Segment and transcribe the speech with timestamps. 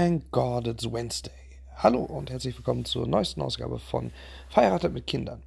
[0.00, 1.30] Thank God it's Wednesday.
[1.76, 4.12] Hallo und herzlich willkommen zur neuesten Ausgabe von
[4.48, 5.42] Verheiratet mit Kindern.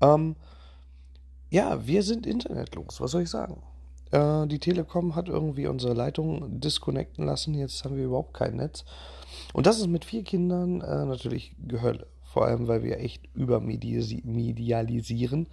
[0.00, 0.34] Ähm,
[1.50, 3.62] ja, wir sind internetlos, was soll ich sagen?
[4.10, 8.84] Äh, die Telekom hat irgendwie unsere Leitung disconnecten lassen, jetzt haben wir überhaupt kein Netz.
[9.52, 12.08] Und das ist mit vier Kindern äh, natürlich Gehölle.
[12.24, 15.46] Vor allem, weil wir echt übermedialisieren.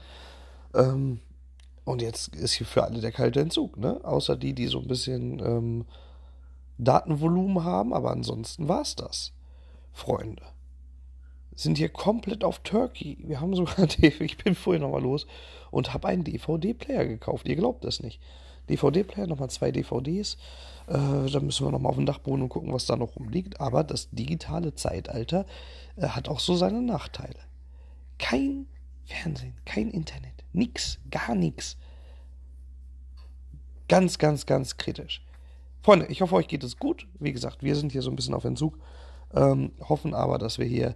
[0.74, 1.20] Ähm,
[1.86, 4.04] und jetzt ist hier für alle der kalte Entzug, ne?
[4.04, 5.86] Außer die, die so ein bisschen ähm,
[6.78, 9.34] Datenvolumen haben, aber ansonsten war es das,
[9.94, 10.44] Freunde.
[11.56, 13.18] Sind hier komplett auf Turkey.
[13.22, 15.26] Wir haben sogar, ich bin vorhin nochmal los
[15.72, 17.48] und habe einen DVD-Player gekauft.
[17.48, 18.22] Ihr glaubt das nicht.
[18.70, 20.38] DVD-Player, nochmal zwei DVDs.
[20.88, 23.60] Äh, da müssen wir nochmal auf den Dachboden und gucken, was da noch rumliegt.
[23.60, 25.46] Aber das digitale Zeitalter
[25.96, 27.40] äh, hat auch so seine Nachteile.
[28.20, 28.68] Kein
[29.06, 31.78] Fernsehen, kein Internet, nix, gar nichts.
[33.88, 35.22] Ganz, ganz, ganz kritisch.
[35.88, 37.08] Freunde, ich hoffe, euch geht es gut.
[37.18, 38.78] Wie gesagt, wir sind hier so ein bisschen auf Entzug,
[39.34, 40.96] ähm, hoffen aber, dass wir hier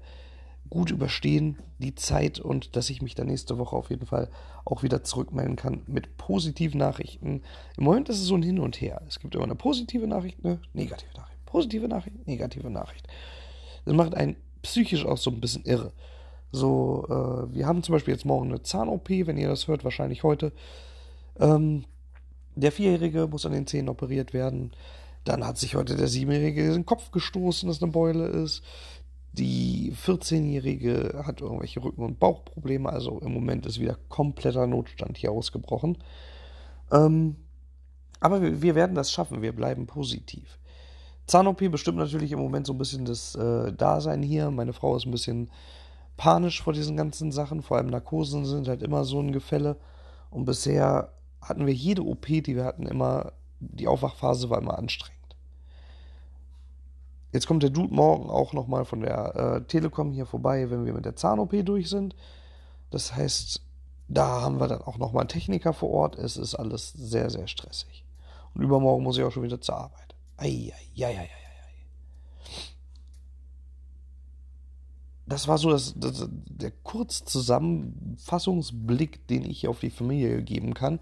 [0.69, 4.29] gut überstehen die Zeit und dass ich mich dann nächste Woche auf jeden Fall
[4.65, 7.41] auch wieder zurückmelden kann mit positiven Nachrichten.
[7.77, 9.01] Im Moment ist es so ein Hin und Her.
[9.07, 11.45] Es gibt immer eine positive Nachricht, eine negative Nachricht.
[11.45, 13.07] Positive Nachricht, negative Nachricht.
[13.85, 15.93] Das macht einen psychisch auch so ein bisschen irre.
[16.51, 20.23] So, äh, wir haben zum Beispiel jetzt morgen eine Zahn-OP, wenn ihr das hört, wahrscheinlich
[20.23, 20.51] heute.
[21.39, 21.85] Ähm,
[22.55, 24.71] der Vierjährige muss an den Zähnen operiert werden.
[25.23, 28.63] Dann hat sich heute der Siebenjährige den Kopf gestoßen, dass eine Beule ist.
[29.33, 32.89] Die 14-Jährige hat irgendwelche Rücken- und Bauchprobleme.
[32.89, 35.97] Also im Moment ist wieder kompletter Notstand hier ausgebrochen.
[36.91, 37.37] Ähm,
[38.19, 39.41] aber wir, wir, werden das schaffen.
[39.41, 40.59] Wir bleiben positiv.
[41.27, 44.51] Zahn-OP bestimmt natürlich im Moment so ein bisschen das äh, Dasein hier.
[44.51, 45.49] Meine Frau ist ein bisschen
[46.17, 47.61] panisch vor diesen ganzen Sachen.
[47.61, 49.77] Vor allem Narkosen sind halt immer so ein Gefälle.
[50.29, 55.21] Und bisher hatten wir jede OP, die wir hatten, immer, die Aufwachphase war immer anstrengend.
[57.31, 60.93] Jetzt kommt der Dude morgen auch nochmal von der äh, Telekom hier vorbei, wenn wir
[60.93, 62.15] mit der Zahn-OP durch sind.
[62.89, 63.61] Das heißt,
[64.09, 66.17] da haben wir dann auch nochmal einen Techniker vor Ort.
[66.17, 68.03] Es ist alles sehr, sehr stressig.
[68.53, 70.15] Und übermorgen muss ich auch schon wieder zur Arbeit.
[70.35, 71.29] Eieieiei.
[75.25, 80.99] Das war so das, das, der Kurzzusammenfassungsblick, den ich auf die Familie geben kann.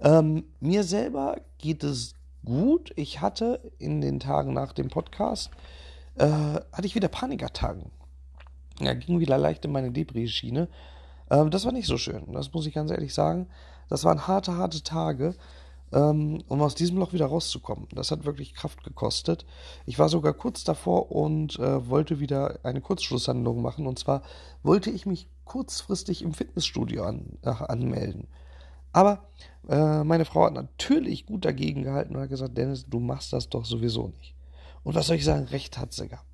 [0.00, 2.92] Ähm, mir selber geht es gut.
[2.96, 5.50] Ich hatte in den Tagen nach dem Podcast,
[6.16, 7.90] äh, hatte ich wieder Panikattacken.
[8.80, 10.68] Ja, ging wieder leicht in meine Debris-Schiene.
[11.30, 13.46] Ähm, das war nicht so schön, das muss ich ganz ehrlich sagen.
[13.88, 15.34] Das waren harte, harte Tage,
[15.92, 17.88] ähm, um aus diesem Loch wieder rauszukommen.
[17.92, 19.44] Das hat wirklich Kraft gekostet.
[19.86, 23.86] Ich war sogar kurz davor und äh, wollte wieder eine Kurzschlusshandlung machen.
[23.86, 24.22] Und zwar
[24.62, 28.28] wollte ich mich kurzfristig im Fitnessstudio an, äh, anmelden.
[28.92, 29.28] Aber
[29.68, 33.48] äh, meine Frau hat natürlich gut dagegen gehalten und hat gesagt, Dennis, du machst das
[33.48, 34.34] doch sowieso nicht.
[34.82, 36.26] Und was soll ich sagen, recht hat sie gehabt.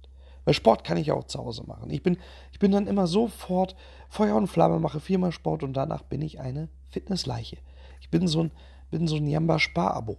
[0.44, 1.90] Weil Sport kann ich auch zu Hause machen.
[1.90, 2.18] Ich bin,
[2.52, 3.74] ich bin dann immer sofort
[4.08, 7.58] Feuer und Flamme, mache viermal Sport und danach bin ich eine Fitnessleiche.
[8.00, 8.52] Ich bin so ein,
[8.90, 10.18] bin so ein Jamba-Spar-Abo.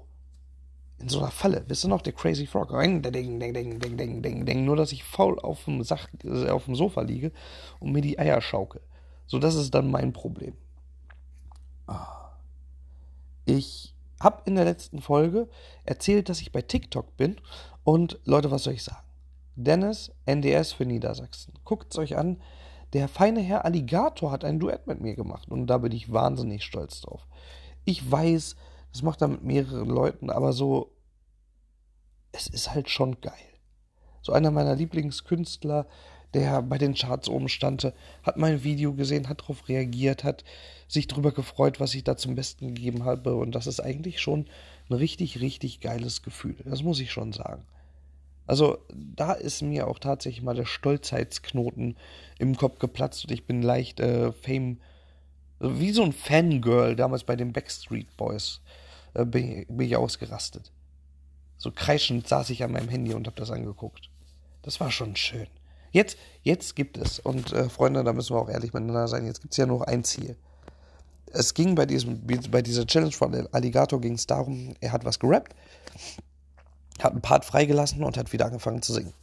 [1.00, 1.64] In so einer Falle.
[1.68, 2.70] Wisst ihr noch, der Crazy Frog?
[2.70, 4.66] Ding, ding, ding, ding, ding, ding, ding.
[4.66, 7.32] Nur, dass ich faul auf dem, Sach äh, auf dem Sofa liege
[7.80, 8.82] und mir die Eier schaukel.
[9.28, 10.56] So, das ist dann mein Problem.
[11.86, 12.32] Ah.
[13.46, 15.48] Ich habe in der letzten Folge
[15.84, 17.38] erzählt, dass ich bei TikTok bin.
[17.84, 19.06] Und Leute, was soll ich sagen?
[19.56, 21.54] Dennis, NDS für Niedersachsen.
[21.64, 22.42] Guckt es euch an.
[22.94, 25.50] Der feine Herr Alligator hat ein Duett mit mir gemacht.
[25.50, 27.28] Und da bin ich wahnsinnig stolz drauf.
[27.88, 28.58] Ich weiß,
[28.92, 30.92] das macht er mit mehreren Leuten, aber so,
[32.34, 33.32] es ist halt schon geil.
[34.22, 35.88] So einer meiner Lieblingskünstler,
[36.34, 37.94] der bei den Charts oben stand,
[38.24, 40.44] hat mein Video gesehen, hat darauf reagiert, hat
[40.90, 43.36] sich darüber gefreut, was ich da zum Besten gegeben habe.
[43.36, 44.48] Und das ist eigentlich schon
[44.90, 46.58] ein richtig, richtig geiles Gefühl.
[46.66, 47.64] Das muss ich schon sagen.
[48.48, 51.96] Also da ist mir auch tatsächlich mal der Stolzheitsknoten
[52.38, 54.82] im Kopf geplatzt und ich bin leicht äh, Fame,
[55.60, 58.62] wie so ein Fangirl damals bei den Backstreet Boys,
[59.14, 60.72] äh, bin, bin ich ausgerastet.
[61.58, 64.10] So kreischend saß ich an meinem Handy und habe das angeguckt.
[64.62, 65.48] Das war schon schön.
[65.92, 69.42] Jetzt, jetzt gibt es, und äh, Freunde, da müssen wir auch ehrlich miteinander sein, jetzt
[69.42, 70.36] gibt es ja nur ein Ziel.
[71.32, 72.22] Es ging bei, diesem,
[72.52, 75.56] bei dieser Challenge von Alligator ging es darum, er hat was gerappt,
[77.00, 79.14] hat einen Part freigelassen und hat wieder angefangen zu singen.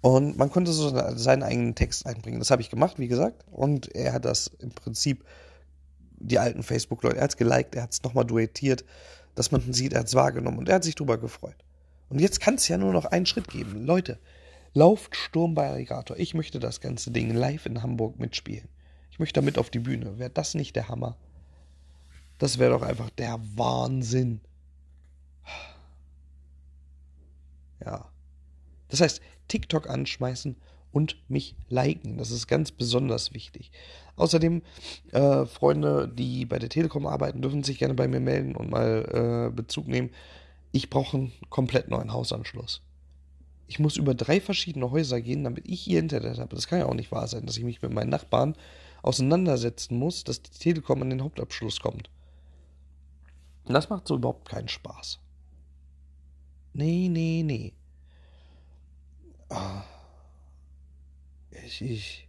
[0.00, 2.38] Und man konnte so seinen eigenen Text einbringen.
[2.38, 3.44] Das habe ich gemacht, wie gesagt.
[3.50, 5.24] Und er hat das im Prinzip,
[6.18, 8.84] die alten Facebook-Leute, er hat es geliked, er hat es nochmal duettiert,
[9.34, 11.56] dass man sieht, er hat es wahrgenommen und er hat sich drüber gefreut.
[12.08, 13.84] Und jetzt kann es ja nur noch einen Schritt geben.
[13.84, 14.18] Leute,
[14.76, 16.18] Lauft Sturm bei Alligator.
[16.18, 18.68] Ich möchte das ganze Ding live in Hamburg mitspielen.
[19.10, 20.18] Ich möchte damit auf die Bühne.
[20.18, 21.16] Wäre das nicht der Hammer?
[22.36, 24.42] Das wäre doch einfach der Wahnsinn.
[27.82, 28.10] Ja.
[28.88, 30.56] Das heißt, TikTok anschmeißen
[30.96, 32.16] und mich liken.
[32.16, 33.70] Das ist ganz besonders wichtig.
[34.16, 34.62] Außerdem,
[35.12, 39.50] äh, Freunde, die bei der Telekom arbeiten, dürfen sich gerne bei mir melden und mal
[39.50, 40.08] äh, Bezug nehmen.
[40.72, 42.80] Ich brauche einen komplett neuen Hausanschluss.
[43.66, 46.54] Ich muss über drei verschiedene Häuser gehen, damit ich hier Internet habe.
[46.54, 48.54] Das kann ja auch nicht wahr sein, dass ich mich mit meinen Nachbarn
[49.02, 52.08] auseinandersetzen muss, dass die Telekom an den Hauptabschluss kommt.
[53.66, 55.18] Und das macht so überhaupt keinen Spaß.
[56.72, 57.74] Nee, nee, nee.
[59.50, 59.84] Ah.
[61.66, 62.28] Ich, ich.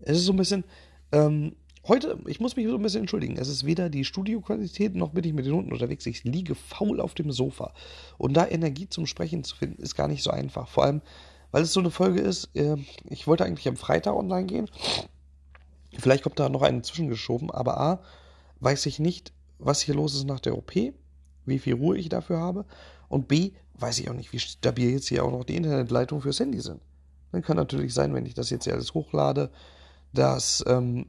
[0.00, 0.64] Es ist so ein bisschen.
[1.12, 1.56] Ähm,
[1.88, 3.36] heute, ich muss mich so ein bisschen entschuldigen.
[3.36, 6.06] Es ist weder die Studioqualität, noch bin ich mit den Hunden unterwegs.
[6.06, 7.74] Ich liege faul auf dem Sofa.
[8.16, 10.68] Und da Energie zum Sprechen zu finden, ist gar nicht so einfach.
[10.68, 11.02] Vor allem,
[11.50, 12.54] weil es so eine Folge ist.
[12.54, 12.76] Äh,
[13.08, 14.70] ich wollte eigentlich am Freitag online gehen.
[15.98, 17.50] Vielleicht kommt da noch eine zwischengeschoben.
[17.50, 18.02] Aber A,
[18.60, 20.72] weiß ich nicht, was hier los ist nach der OP.
[21.44, 22.66] Wie viel Ruhe ich dafür habe.
[23.08, 26.38] Und B, weiß ich auch nicht, wie stabil jetzt hier auch noch die Internetleitungen fürs
[26.38, 26.80] Handy sind.
[27.32, 29.50] Dann kann natürlich sein, wenn ich das jetzt hier alles hochlade,
[30.12, 31.06] dass ähm,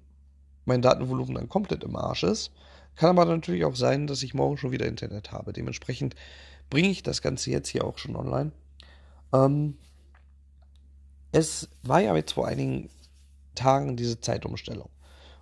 [0.65, 2.51] mein Datenvolumen dann komplett im Arsch ist.
[2.95, 5.53] Kann aber natürlich auch sein, dass ich morgen schon wieder Internet habe.
[5.53, 6.15] Dementsprechend
[6.69, 8.51] bringe ich das Ganze jetzt hier auch schon online.
[9.33, 9.77] Ähm,
[11.31, 12.89] es war ja jetzt vor einigen
[13.55, 14.89] Tagen diese Zeitumstellung.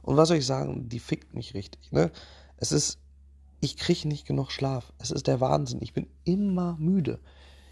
[0.01, 1.91] Und was soll ich sagen, die fickt mich richtig.
[1.91, 2.11] Ne?
[2.57, 2.99] Es ist,
[3.59, 4.93] ich kriege nicht genug Schlaf.
[4.99, 5.79] Es ist der Wahnsinn.
[5.81, 7.19] Ich bin immer müde.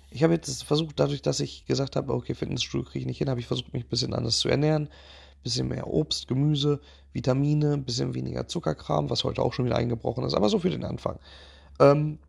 [0.09, 3.30] Ich habe jetzt versucht, dadurch, dass ich gesagt habe, okay, Fitnessstudio kriege ich nicht hin,
[3.30, 4.83] habe ich versucht, mich ein bisschen anders zu ernähren.
[4.88, 6.80] Ein bisschen mehr Obst, Gemüse,
[7.13, 10.69] Vitamine, ein bisschen weniger Zuckerkram, was heute auch schon wieder eingebrochen ist, aber so für
[10.69, 11.19] den Anfang.
[11.80, 12.19] Ähm,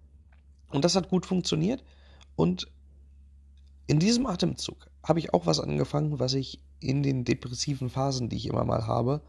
[0.71, 1.83] und das hat gut funktioniert.
[2.37, 2.69] Und
[3.87, 8.37] in diesem Atemzug habe ich auch was angefangen, was ich in den depressiven Phasen, die
[8.37, 9.23] ich immer mal habe,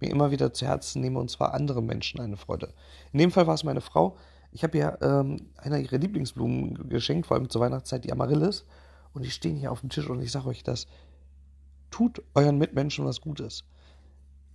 [0.00, 2.72] mir immer wieder zu Herzen nehme, und zwar anderen Menschen eine Freude.
[3.12, 4.16] In dem Fall war es meine Frau,
[4.56, 8.64] ich habe ihr ähm, einer ihrer Lieblingsblumen geschenkt, vor allem zur Weihnachtszeit, die Amaryllis.
[9.12, 10.86] Und die stehen hier auf dem Tisch und ich sage euch das.
[11.90, 13.64] Tut euren Mitmenschen was Gutes.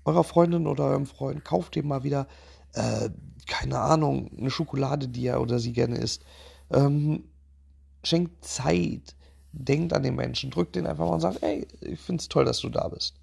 [0.04, 2.28] Eurer Freundin oder eurem Freund, kauft dem mal wieder,
[2.74, 3.12] äh,
[3.46, 6.24] keine Ahnung, eine Schokolade, die er oder sie gerne isst.
[6.72, 7.26] Ähm,
[8.04, 9.16] schenkt Zeit.
[9.52, 10.50] Denkt an den Menschen.
[10.50, 13.14] Drückt den einfach mal und sagt, ey, ich finde es toll, dass du da bist.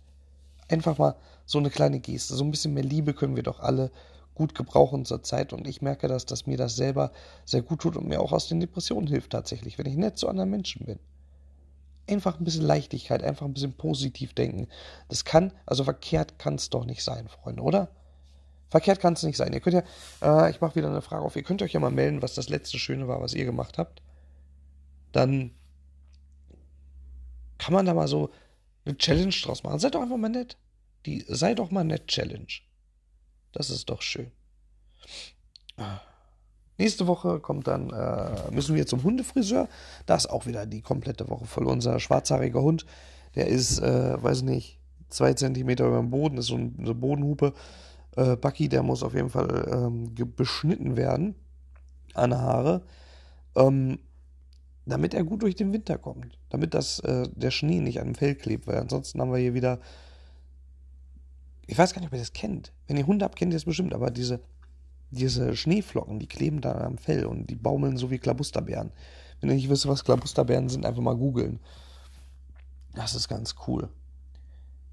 [0.69, 2.37] Einfach mal so eine kleine Geste.
[2.37, 3.91] So ein bisschen mehr Liebe können wir doch alle
[4.39, 7.13] gut gebrauchen zur Zeit und ich merke, dass, dass mir das selber
[7.45, 10.29] sehr gut tut und mir auch aus den Depressionen hilft tatsächlich, wenn ich nett zu
[10.29, 10.99] anderen Menschen bin.
[12.09, 14.69] Einfach ein bisschen Leichtigkeit, einfach ein bisschen positiv denken.
[15.09, 17.91] Das kann, also verkehrt kann es doch nicht sein, Freunde, oder?
[18.71, 19.53] Verkehrt kann es nicht sein.
[19.53, 21.91] Ihr könnt ja, äh, ich mache wieder eine Frage auf, ihr könnt euch ja mal
[21.91, 24.03] melden, was das letzte Schöne war, was ihr gemacht habt.
[25.13, 25.51] Dann
[27.59, 28.31] kann man da mal so
[28.85, 29.81] eine Challenge draus machen.
[29.81, 30.57] Seid doch einfach mal nett.
[31.07, 32.47] Die, sei doch mal nett Challenge.
[33.53, 34.31] Das ist doch schön.
[36.79, 39.69] Nächste Woche kommt dann, äh, müssen wir zum Hundefriseur.
[40.07, 41.67] Da ist auch wieder die komplette Woche voll.
[41.67, 42.87] Unser schwarzhaariger Hund,
[43.35, 44.79] der ist, äh, weiß nicht,
[45.09, 47.53] zwei Zentimeter über dem Boden, ist so eine Bodenhupe.
[48.17, 51.35] Äh, Bucky, der muss auf jeden Fall ähm, beschnitten werden
[52.15, 52.83] an Haare,
[53.57, 53.99] ähm,
[54.87, 56.39] damit er gut durch den Winter kommt.
[56.49, 59.55] Damit das, äh, der Schnee nicht an dem Fell klebt, weil ansonsten haben wir hier
[59.55, 59.81] wieder
[61.69, 62.73] ich weiß gar nicht, ob ihr das kennt.
[62.87, 64.41] Wenn ihr Hunde habt, kennt ihr das bestimmt, aber diese,
[65.11, 68.91] diese Schneeflocken, die kleben da am Fell und die baumeln so wie Klabusterbeeren.
[69.41, 71.61] Wenn ihr nicht wisst, was Klabusterbeeren sind, einfach mal googeln.
[72.95, 73.91] Das ist ganz cool.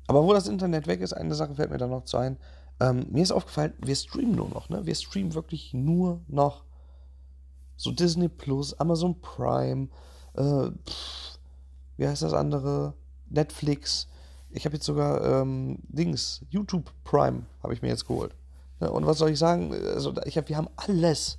[0.08, 2.38] Aber wo das Internet weg ist, eine Sache fällt mir da noch zu ein.
[2.82, 4.86] Ähm, mir ist aufgefallen, wir streamen nur noch, ne?
[4.86, 6.66] Wir streamen wirklich nur noch
[7.78, 9.88] so Disney Plus, Amazon Prime,
[10.34, 11.40] äh, pff,
[11.96, 12.94] wie heißt das andere?
[13.30, 14.10] Netflix.
[14.56, 18.34] Ich habe jetzt sogar ähm, Dings, YouTube Prime habe ich mir jetzt geholt.
[18.80, 19.74] Ja, und was soll ich sagen?
[19.74, 21.38] Also ich hab, wir haben alles.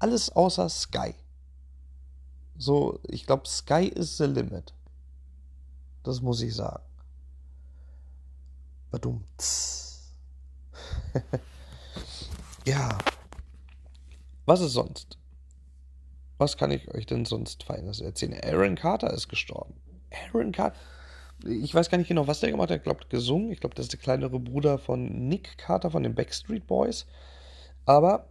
[0.00, 1.14] Alles außer Sky.
[2.58, 4.74] So, ich glaube, Sky is the limit.
[6.02, 6.82] Das muss ich sagen.
[8.90, 9.22] Badum.
[12.66, 12.98] ja.
[14.46, 15.16] Was ist sonst?
[16.38, 18.40] Was kann ich euch denn sonst Feines erzählen?
[18.42, 19.74] Aaron Carter ist gestorben.
[20.10, 20.76] Aaron Carter
[21.44, 22.78] ich weiß gar nicht genau, was der gemacht hat.
[22.78, 23.50] Ich glaube, gesungen.
[23.52, 27.06] Ich glaube, das ist der kleinere Bruder von Nick Carter von den Backstreet Boys.
[27.86, 28.28] Aber,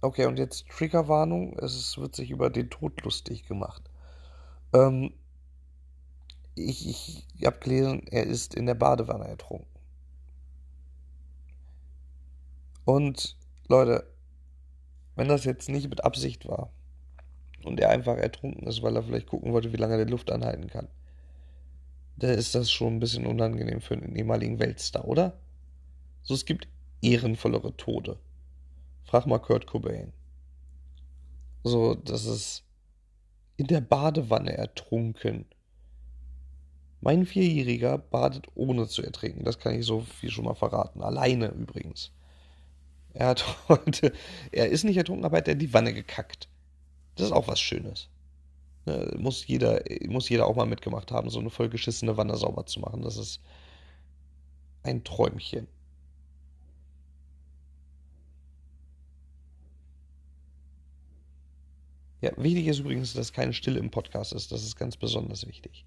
[0.00, 3.82] okay, und jetzt Triggerwarnung: Es wird sich über den Tod lustig gemacht.
[4.72, 5.12] Ähm,
[6.54, 9.68] ich ich habe gelesen, er ist in der Badewanne ertrunken.
[12.84, 13.36] Und,
[13.68, 14.06] Leute,
[15.14, 16.70] wenn das jetzt nicht mit Absicht war
[17.64, 20.30] und er einfach ertrunken ist, weil er vielleicht gucken wollte, wie lange er die Luft
[20.32, 20.88] anhalten kann
[22.18, 25.38] da ist das schon ein bisschen unangenehm für einen ehemaligen Weltstar, oder?
[26.22, 26.68] So, es gibt
[27.00, 28.18] ehrenvollere Tode.
[29.04, 30.12] Frag mal Kurt Cobain.
[31.62, 32.64] So, das ist
[33.56, 35.46] in der Badewanne ertrunken.
[37.00, 39.44] Mein Vierjähriger badet ohne zu ertrinken.
[39.44, 41.02] Das kann ich so viel schon mal verraten.
[41.02, 42.10] Alleine übrigens.
[43.14, 44.12] Er hat heute,
[44.50, 46.48] er ist nicht ertrunken, aber hat er die Wanne gekackt.
[47.14, 48.08] Das ist auch was Schönes.
[48.88, 52.80] Ne, muss, jeder, muss jeder auch mal mitgemacht haben, so eine vollgeschissene Wanne sauber zu
[52.80, 53.02] machen.
[53.02, 53.42] Das ist
[54.82, 55.68] ein Träumchen.
[62.22, 64.52] Ja, wichtig ist übrigens, dass keine Stille im Podcast ist.
[64.52, 65.84] Das ist ganz besonders wichtig.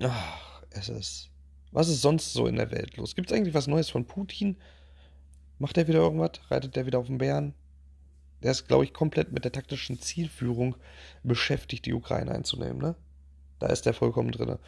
[0.00, 1.30] Ach, es ist.
[1.70, 3.14] Was ist sonst so in der Welt los?
[3.14, 4.56] Gibt es eigentlich was Neues von Putin?
[5.58, 6.40] Macht er wieder irgendwas?
[6.50, 7.52] Reitet er wieder auf den Bären?
[8.42, 10.76] der ist, glaube ich, komplett mit der taktischen Zielführung
[11.22, 12.78] beschäftigt, die Ukraine einzunehmen.
[12.78, 12.94] Ne?
[13.58, 14.58] Da ist der vollkommen drin.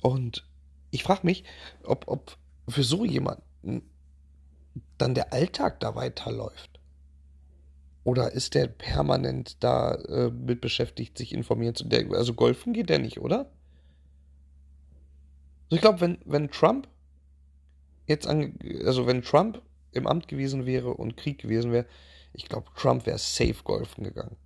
[0.00, 0.46] Und
[0.90, 1.44] ich frage mich,
[1.84, 2.38] ob, ob
[2.68, 3.82] für so jemanden
[4.98, 6.80] dann der Alltag da weiterläuft.
[8.04, 12.88] Oder ist der permanent da äh, mit beschäftigt, sich informieren zu der, Also golfen geht
[12.88, 13.50] der nicht, oder?
[15.64, 16.86] Also ich glaube, wenn, wenn Trump
[18.06, 19.60] jetzt an, also wenn Trump
[19.90, 21.86] im Amt gewesen wäre und Krieg gewesen wäre,
[22.36, 24.36] ich glaube, Trump wäre safe golfen gegangen.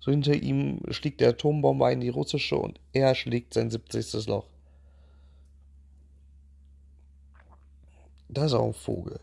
[0.00, 4.26] So hinter ihm schlägt der Atombomber in die russische und er schlägt sein 70.
[4.26, 4.46] Loch.
[8.28, 9.20] Da ist auch ein Vogel.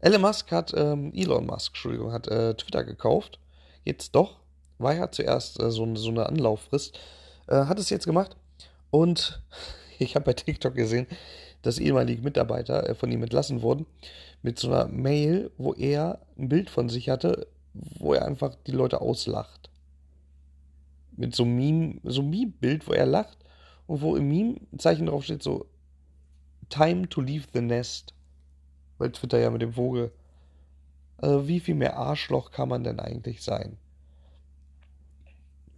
[0.00, 3.38] Elon Musk hat, ähm, Elon Musk, Entschuldigung, hat äh, Twitter gekauft.
[3.84, 4.40] Jetzt doch.
[4.78, 6.98] War ja zuerst äh, so, so, eine Anlauffrist.
[7.46, 8.36] Äh, hat es jetzt gemacht.
[8.90, 9.42] Und
[9.98, 11.06] ich habe bei TikTok gesehen,
[11.62, 13.86] dass ehemalige Mitarbeiter äh, von ihm entlassen wurden,
[14.42, 18.72] mit so einer Mail, wo er ein Bild von sich hatte, wo er einfach die
[18.72, 19.70] Leute auslacht.
[21.16, 23.38] Mit so einem Meme, so Meme-Bild, wo er lacht
[23.86, 25.66] und wo im Meme ein Zeichen drauf steht, so
[26.68, 28.14] Time to leave the nest.
[28.98, 30.10] Weil Twitter ja mit dem Vogel.
[31.18, 33.78] Also wie viel mehr Arschloch kann man denn eigentlich sein?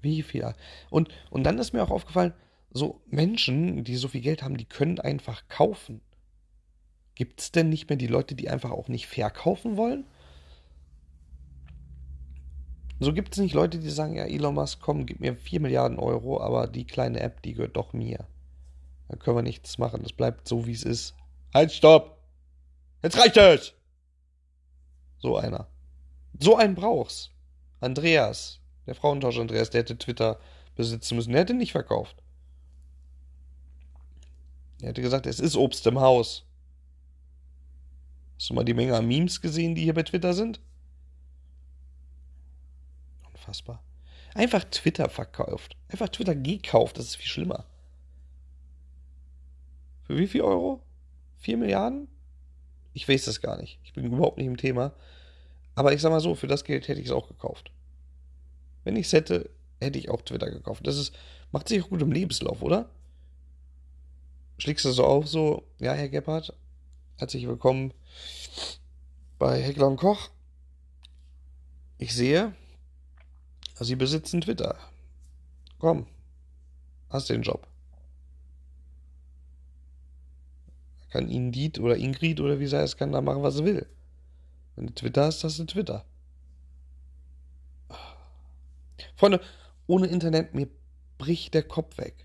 [0.00, 0.55] Wie viel?
[0.91, 2.33] Und, und dann ist mir auch aufgefallen,
[2.75, 6.02] so Menschen, die so viel Geld haben, die können einfach kaufen.
[7.14, 10.04] Gibt es denn nicht mehr die Leute, die einfach auch nicht verkaufen wollen?
[12.99, 15.99] So gibt es nicht Leute, die sagen, ja, Elon Musk, komm, gib mir 4 Milliarden
[15.99, 18.26] Euro, aber die kleine App, die gehört doch mir.
[19.09, 21.14] Da können wir nichts machen, das bleibt so, wie es ist.
[21.52, 22.19] Halt, stopp!
[23.02, 23.75] Jetzt reicht es!
[25.19, 25.69] So einer.
[26.40, 27.31] So einen brauchst.
[27.81, 30.40] Andreas, der Frauentausch Andreas, der hätte Twitter
[30.75, 32.24] besitzen müssen, der hätte nicht verkauft.
[34.85, 36.45] Er hätte gesagt, es ist Obst im Haus.
[38.37, 40.61] Hast du mal die Menge an Memes gesehen, die hier bei Twitter sind?
[43.33, 43.83] Unfassbar.
[44.35, 45.75] Einfach Twitter verkauft.
[45.88, 46.99] Einfach Twitter gekauft.
[46.99, 47.64] Das ist viel schlimmer.
[50.03, 50.83] Für wie viel Euro?
[51.38, 52.07] 4 Milliarden?
[52.93, 53.81] Ich weiß das gar nicht.
[53.85, 54.93] Ich bin überhaupt nicht im Thema.
[55.76, 57.73] Aber ich sag mal so, für das Geld hätte ich es auch gekauft.
[58.83, 59.49] Wenn ich es hätte,
[59.81, 60.87] hätte ich auch Twitter gekauft.
[60.87, 61.14] Das ist,
[61.53, 62.91] macht sich auch gut im Lebenslauf, oder?
[64.58, 66.52] schlägst du so auf, so, ja, Herr Gebhardt,
[67.16, 67.92] herzlich willkommen
[69.38, 70.30] bei Heckler und Koch.
[71.99, 72.54] Ich sehe,
[73.73, 74.76] also Sie besitzen Twitter.
[75.78, 76.06] Komm,
[77.11, 77.66] hast den Job.
[81.11, 83.87] Kann Indeed oder Ingrid oder wie sei es kann da machen, was sie will.
[84.75, 86.04] Wenn du Twitter hast, hast du Twitter.
[89.14, 89.40] Freunde,
[89.87, 90.68] ohne Internet, mir
[91.18, 92.24] bricht der Kopf weg.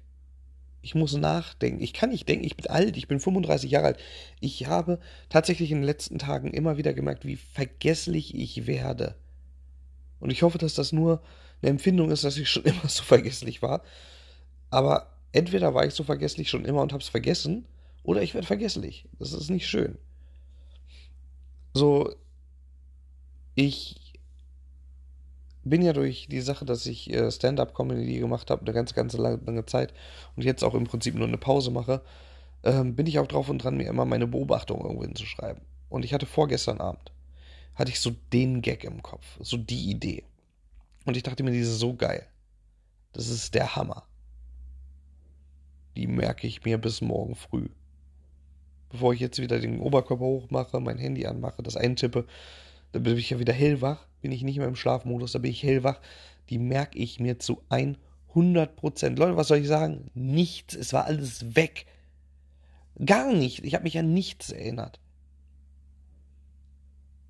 [0.82, 1.82] Ich muss nachdenken.
[1.82, 2.46] Ich kann nicht denken.
[2.46, 2.96] Ich bin alt.
[2.96, 4.00] Ich bin 35 Jahre alt.
[4.40, 9.16] Ich habe tatsächlich in den letzten Tagen immer wieder gemerkt, wie vergesslich ich werde.
[10.20, 11.22] Und ich hoffe, dass das nur
[11.62, 13.84] eine Empfindung ist, dass ich schon immer so vergesslich war.
[14.70, 17.66] Aber entweder war ich so vergesslich schon immer und habe es vergessen,
[18.04, 19.06] oder ich werde vergesslich.
[19.20, 19.98] Das ist nicht schön.
[21.74, 22.16] So,
[23.56, 24.09] ich
[25.64, 29.66] bin ja durch die Sache, dass ich äh, Stand-up-Comedy gemacht habe, eine ganz, ganz lange
[29.66, 29.94] Zeit
[30.36, 32.02] und jetzt auch im Prinzip nur eine Pause mache,
[32.64, 35.64] ähm, bin ich auch drauf und dran, mir immer meine Beobachtung irgendwo hinzuschreiben.
[35.90, 37.12] Und ich hatte vorgestern Abend,
[37.76, 40.24] hatte ich so den Gag im Kopf, so die Idee.
[41.06, 42.26] Und ich dachte mir, diese so geil.
[43.14, 44.04] Das ist der Hammer.
[45.96, 47.70] Die merke ich mir bis morgen früh.
[48.90, 52.26] Bevor ich jetzt wieder den Oberkörper hochmache, mein Handy anmache, das eintippe,
[52.92, 55.64] dann bin ich ja wieder hellwach bin ich nicht mehr im Schlafmodus, da bin ich
[55.64, 56.00] hellwach.
[56.50, 59.20] Die merke ich mir zu 100 Prozent.
[59.20, 60.10] Leute, was soll ich sagen?
[60.14, 60.76] Nichts.
[60.76, 61.86] Es war alles weg.
[63.04, 63.64] Gar nicht.
[63.64, 65.00] Ich habe mich an nichts erinnert.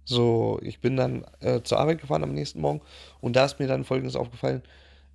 [0.06, 2.82] So, ich bin dann äh, zur Arbeit gefahren am nächsten Morgen
[3.22, 4.64] und da ist mir dann Folgendes aufgefallen,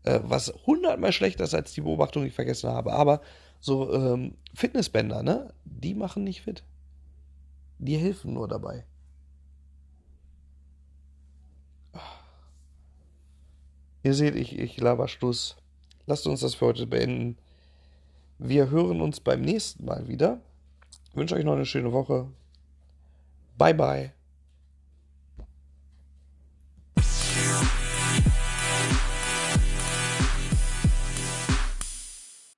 [0.04, 2.92] äh, was hundertmal schlechter ist als die Beobachtung, die ich vergessen habe.
[2.92, 3.20] Aber
[3.58, 5.52] so ähm, Fitnessbänder, ne?
[5.64, 6.62] Die machen nicht fit.
[7.78, 8.84] Die helfen nur dabei.
[14.04, 15.56] Ihr seht, ich, ich laber Schluss.
[16.06, 17.38] Lasst uns das für heute beenden.
[18.38, 20.40] Wir hören uns beim nächsten Mal wieder.
[21.10, 22.28] Ich wünsche euch noch eine schöne Woche.
[23.56, 24.13] Bye, bye.